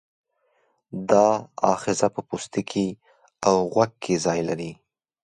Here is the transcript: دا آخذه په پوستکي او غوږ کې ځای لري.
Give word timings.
دا 1.09 1.27
آخذه 1.73 2.07
په 2.15 2.21
پوستکي 2.27 2.87
او 3.47 3.55
غوږ 3.73 3.91
کې 4.03 4.13
ځای 4.25 4.39
لري. 4.49 4.71